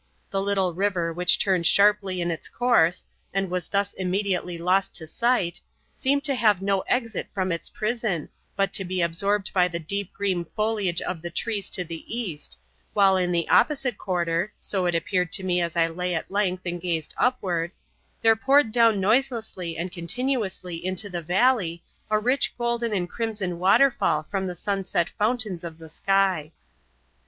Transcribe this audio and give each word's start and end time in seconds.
The 0.31 0.41
little 0.41 0.73
river 0.73 1.13
which 1.13 1.37
turned 1.37 1.67
sharply 1.67 2.21
in 2.21 2.31
its 2.31 2.49
course, 2.49 3.03
and 3.35 3.51
was 3.51 3.67
thus 3.67 3.93
immediately 3.93 4.57
lost 4.57 4.95
to 4.95 5.05
sight, 5.05 5.61
seemed 5.93 6.23
to 6.23 6.33
have 6.33 6.59
no 6.59 6.79
exit 6.87 7.27
from 7.31 7.51
its 7.51 7.69
prison, 7.69 8.27
but 8.55 8.73
to 8.73 8.83
be 8.83 9.03
absorbed 9.03 9.53
by 9.53 9.67
the 9.67 9.77
deep 9.77 10.11
green 10.11 10.45
foliage 10.55 11.03
of 11.03 11.21
the 11.21 11.29
trees 11.29 11.69
to 11.69 11.83
the 11.83 12.03
east—while 12.17 13.15
in 13.15 13.31
the 13.31 13.47
opposite 13.47 13.99
quarter 13.99 14.51
(so 14.59 14.87
it 14.87 14.95
appeared 14.95 15.31
to 15.33 15.43
me 15.43 15.61
as 15.61 15.77
I 15.77 15.85
lay 15.85 16.15
at 16.15 16.31
length 16.31 16.63
and 16.65 16.81
glanced 16.81 17.13
upward) 17.15 17.69
there 18.23 18.35
poured 18.35 18.71
down 18.71 18.99
noiselessly 18.99 19.77
and 19.77 19.91
continuously 19.91 20.83
into 20.83 21.11
the 21.11 21.21
valley, 21.21 21.83
a 22.09 22.17
rich 22.17 22.57
golden 22.57 22.91
and 22.91 23.07
crimson 23.07 23.59
waterfall 23.59 24.23
from 24.23 24.47
the 24.47 24.55
sunset 24.55 25.11
fountains 25.15 25.63
of 25.63 25.77
the 25.77 25.89
sky. 25.89 26.53